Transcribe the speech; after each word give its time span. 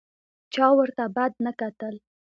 چا 0.53 0.67
ورته 0.77 1.03
بد 1.15 1.33
نه 1.45 1.51
کتل. 1.59 1.95